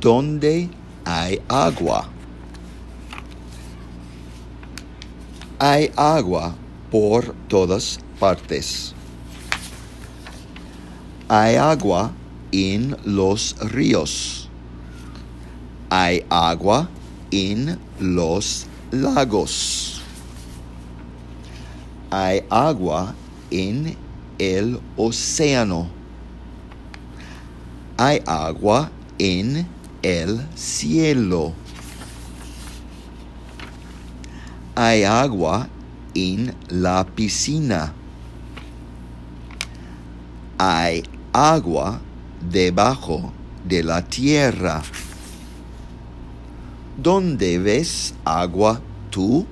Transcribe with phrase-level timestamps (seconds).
[0.00, 0.70] ¿Dónde
[1.04, 2.08] hay agua?
[5.58, 6.54] Hay agua
[6.90, 8.94] por todas partes.
[11.28, 12.10] Hay agua
[12.52, 14.48] en los ríos.
[15.90, 16.88] Hay agua
[17.30, 20.00] en los lagos.
[22.10, 23.14] Hay agua
[23.50, 23.94] en
[24.38, 25.88] el océano.
[27.98, 29.66] Hay agua en
[30.02, 31.52] el cielo.
[34.74, 35.68] Hay agua
[36.14, 37.92] en la piscina.
[40.58, 42.00] Hay agua
[42.50, 43.32] debajo
[43.64, 44.82] de la tierra.
[46.96, 48.80] ¿Dónde ves agua
[49.10, 49.46] tú?